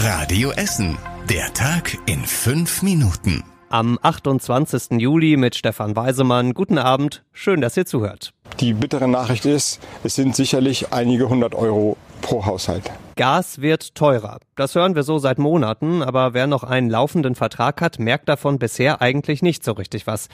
[0.00, 0.96] Radio Essen.
[1.28, 3.42] Der Tag in fünf Minuten.
[3.68, 5.00] Am 28.
[5.00, 6.54] Juli mit Stefan Weisemann.
[6.54, 7.24] Guten Abend.
[7.32, 8.32] Schön, dass ihr zuhört.
[8.60, 12.92] Die bittere Nachricht ist, es sind sicherlich einige hundert Euro pro Haushalt.
[13.16, 14.38] Gas wird teurer.
[14.54, 18.60] Das hören wir so seit Monaten, aber wer noch einen laufenden Vertrag hat, merkt davon
[18.60, 20.28] bisher eigentlich nicht so richtig was.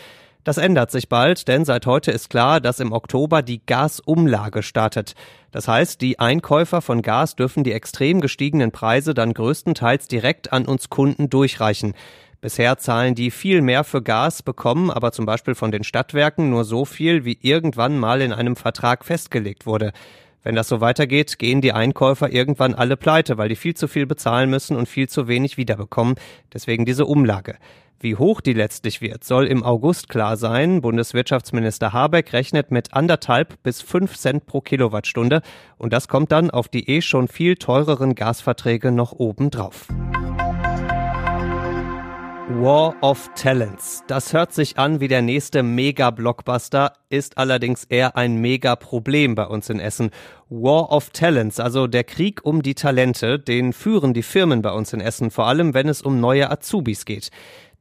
[0.44, 5.14] Das ändert sich bald, denn seit heute ist klar, dass im Oktober die Gasumlage startet.
[5.50, 10.66] Das heißt, die Einkäufer von Gas dürfen die extrem gestiegenen Preise dann größtenteils direkt an
[10.66, 11.94] uns Kunden durchreichen.
[12.42, 16.64] Bisher zahlen die viel mehr für Gas, bekommen aber zum Beispiel von den Stadtwerken nur
[16.64, 19.92] so viel, wie irgendwann mal in einem Vertrag festgelegt wurde.
[20.42, 24.04] Wenn das so weitergeht, gehen die Einkäufer irgendwann alle pleite, weil die viel zu viel
[24.04, 26.16] bezahlen müssen und viel zu wenig wiederbekommen.
[26.52, 27.56] Deswegen diese Umlage.
[28.04, 30.82] Wie hoch die letztlich wird, soll im August klar sein.
[30.82, 35.40] Bundeswirtschaftsminister Habeck rechnet mit anderthalb bis fünf Cent pro Kilowattstunde.
[35.78, 39.88] Und das kommt dann auf die eh schon viel teureren Gasverträge noch oben drauf.
[42.50, 44.04] War of Talents.
[44.06, 49.70] Das hört sich an wie der nächste Mega-Blockbuster, ist allerdings eher ein Mega-Problem bei uns
[49.70, 50.10] in Essen.
[50.50, 54.92] War of Talents, also der Krieg um die Talente, den führen die Firmen bei uns
[54.92, 57.30] in Essen, vor allem wenn es um neue Azubis geht.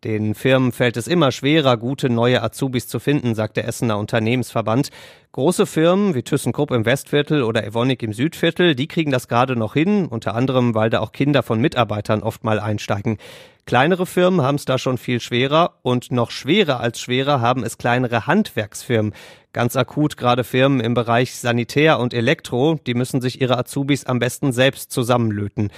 [0.03, 4.89] Den Firmen fällt es immer schwerer, gute neue Azubis zu finden, sagt der Essener Unternehmensverband.
[5.31, 9.75] Große Firmen wie ThyssenKrupp im Westviertel oder Evonik im Südviertel, die kriegen das gerade noch
[9.75, 13.17] hin, unter anderem, weil da auch Kinder von Mitarbeitern oft mal einsteigen.
[13.65, 17.77] Kleinere Firmen haben es da schon viel schwerer und noch schwerer als schwerer haben es
[17.77, 19.13] kleinere Handwerksfirmen.
[19.53, 24.19] Ganz akut gerade Firmen im Bereich Sanitär und Elektro, die müssen sich ihre Azubis am
[24.19, 25.71] besten selbst zusammenlöten.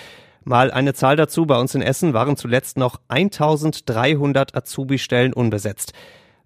[0.48, 1.48] Mal eine Zahl dazu.
[1.48, 5.94] Bei uns in Essen waren zuletzt noch 1300 Azubi-Stellen unbesetzt.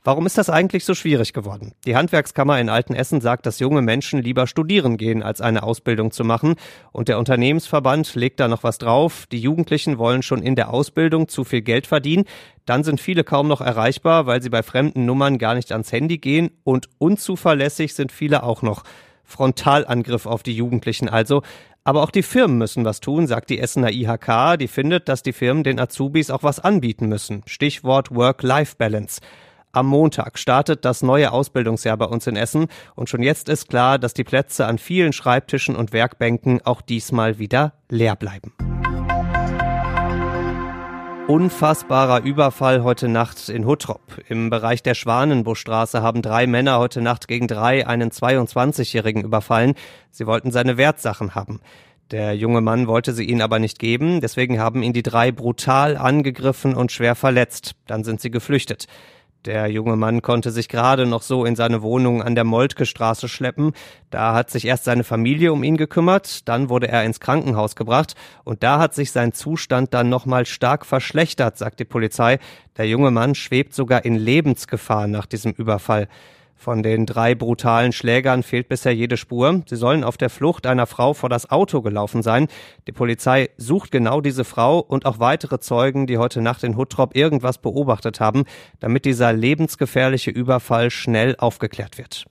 [0.06, 1.74] Warum ist das eigentlich so schwierig geworden?
[1.86, 6.24] Die Handwerkskammer in Altenessen sagt, dass junge Menschen lieber studieren gehen, als eine Ausbildung zu
[6.24, 6.56] machen.
[6.94, 9.26] Und der Unternehmensverband legt da noch was drauf.
[9.34, 12.24] Die Jugendlichen wollen schon in der Ausbildung zu viel Geld verdienen.
[12.66, 16.20] Dann sind viele kaum noch erreichbar, weil sie bei fremden Nummern gar nicht ans Handy
[16.20, 16.52] gehen.
[16.64, 18.86] Und unzuverlässig sind viele auch noch.
[19.30, 21.44] Frontalangriff auf die Jugendlichen also.
[21.90, 24.60] Aber auch die Firmen müssen was tun, sagt die Essener IHK.
[24.60, 27.42] Die findet, dass die Firmen den Azubis auch was anbieten müssen.
[27.48, 29.22] Stichwort Work-Life-Balance.
[29.72, 33.98] Am Montag startet das neue Ausbildungsjahr bei uns in Essen und schon jetzt ist klar,
[33.98, 38.54] dass die Plätze an vielen Schreibtischen und Werkbänken auch diesmal wieder leer bleiben.
[41.30, 44.02] Unfassbarer Überfall heute Nacht in Huttrop.
[44.30, 49.76] Im Bereich der Schwanenbuschstraße haben drei Männer heute Nacht gegen drei einen 22-Jährigen überfallen.
[50.10, 51.60] Sie wollten seine Wertsachen haben.
[52.10, 55.98] Der junge Mann wollte sie ihnen aber nicht geben, deswegen haben ihn die drei brutal
[55.98, 57.76] angegriffen und schwer verletzt.
[57.86, 58.88] Dann sind sie geflüchtet.
[59.46, 63.30] Der junge Mann konnte sich gerade noch so in seine Wohnung an der Moltke Straße
[63.30, 63.72] schleppen.
[64.10, 68.16] Da hat sich erst seine Familie um ihn gekümmert, dann wurde er ins Krankenhaus gebracht
[68.44, 72.40] und da hat sich sein Zustand dann nochmal stark verschlechtert, sagt die Polizei.
[72.76, 76.10] Der junge Mann schwebt sogar in Lebensgefahr nach diesem Überfall.
[76.62, 79.64] Von den drei brutalen Schlägern fehlt bisher jede Spur.
[79.66, 82.48] Sie sollen auf der Flucht einer Frau vor das Auto gelaufen sein.
[82.86, 87.16] Die Polizei sucht genau diese Frau und auch weitere Zeugen, die heute Nacht in Huttrop
[87.16, 88.44] irgendwas beobachtet haben,
[88.82, 92.26] damit dieser lebensgefährliche Überfall schnell aufgeklärt wird.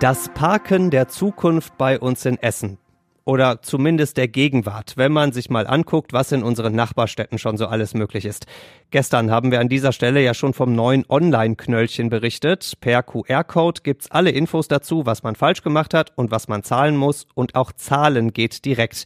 [0.00, 2.76] Das Parken der Zukunft bei uns in Essen
[3.28, 7.66] oder zumindest der Gegenwart, wenn man sich mal anguckt, was in unseren Nachbarstädten schon so
[7.66, 8.46] alles möglich ist.
[8.90, 12.72] Gestern haben wir an dieser Stelle ja schon vom neuen Online-Knöllchen berichtet.
[12.80, 16.96] Per QR-Code gibt's alle Infos dazu, was man falsch gemacht hat und was man zahlen
[16.96, 19.04] muss und auch zahlen geht direkt.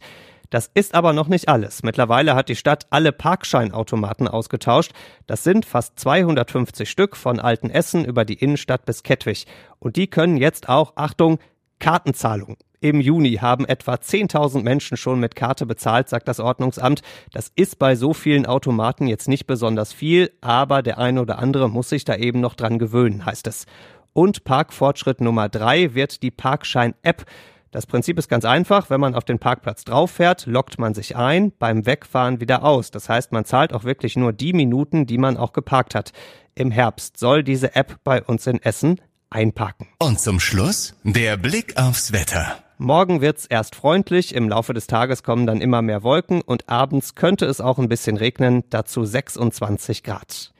[0.49, 1.83] Das ist aber noch nicht alles.
[1.83, 4.93] Mittlerweile hat die Stadt alle Parkscheinautomaten ausgetauscht.
[5.27, 9.47] Das sind fast 250 Stück von Altenessen über die Innenstadt bis Kettwig.
[9.79, 11.39] Und die können jetzt auch, Achtung,
[11.79, 12.55] Kartenzahlung.
[12.83, 17.01] Im Juni haben etwa 10.000 Menschen schon mit Karte bezahlt, sagt das Ordnungsamt.
[17.31, 21.69] Das ist bei so vielen Automaten jetzt nicht besonders viel, aber der eine oder andere
[21.69, 23.67] muss sich da eben noch dran gewöhnen, heißt es.
[24.11, 27.23] Und Parkfortschritt Nummer drei wird die Parkschein-App.
[27.71, 28.89] Das Prinzip ist ganz einfach.
[28.89, 32.91] Wenn man auf den Parkplatz drauf fährt, lockt man sich ein, beim Wegfahren wieder aus.
[32.91, 36.11] Das heißt, man zahlt auch wirklich nur die Minuten, die man auch geparkt hat.
[36.53, 38.99] Im Herbst soll diese App bei uns in Essen
[39.29, 39.87] einparken.
[39.99, 42.62] Und zum Schluss der Blick aufs Wetter.
[42.77, 47.15] Morgen wird's erst freundlich, im Laufe des Tages kommen dann immer mehr Wolken und abends
[47.15, 50.53] könnte es auch ein bisschen regnen, dazu 26 Grad.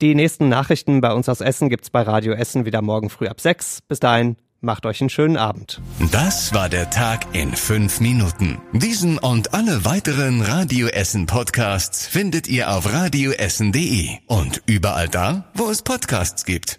[0.00, 3.40] Die nächsten Nachrichten bei uns aus Essen gibt's bei Radio Essen wieder morgen früh ab
[3.40, 3.80] 6.
[3.88, 5.80] Bis dahin, macht euch einen schönen Abend.
[6.12, 8.58] Das war der Tag in fünf Minuten.
[8.72, 15.70] Diesen und alle weiteren Radio Essen Podcasts findet ihr auf radioessen.de und überall da, wo
[15.70, 16.78] es Podcasts gibt.